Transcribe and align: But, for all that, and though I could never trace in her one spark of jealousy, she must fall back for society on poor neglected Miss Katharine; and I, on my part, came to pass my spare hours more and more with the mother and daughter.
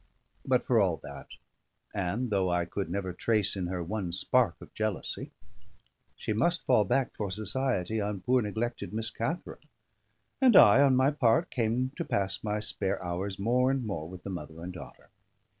But, 0.43 0.65
for 0.65 0.79
all 0.81 0.97
that, 1.03 1.27
and 1.93 2.31
though 2.31 2.49
I 2.49 2.65
could 2.65 2.89
never 2.89 3.13
trace 3.13 3.55
in 3.55 3.67
her 3.67 3.83
one 3.83 4.11
spark 4.13 4.59
of 4.59 4.73
jealousy, 4.73 5.29
she 6.15 6.33
must 6.33 6.65
fall 6.65 6.85
back 6.85 7.15
for 7.15 7.29
society 7.29 8.01
on 8.01 8.21
poor 8.21 8.41
neglected 8.41 8.93
Miss 8.93 9.11
Katharine; 9.11 9.67
and 10.41 10.55
I, 10.55 10.81
on 10.81 10.95
my 10.95 11.11
part, 11.11 11.51
came 11.51 11.91
to 11.97 12.03
pass 12.03 12.43
my 12.43 12.59
spare 12.59 12.99
hours 13.03 13.37
more 13.37 13.69
and 13.69 13.85
more 13.85 14.09
with 14.09 14.23
the 14.23 14.31
mother 14.31 14.63
and 14.63 14.73
daughter. 14.73 15.11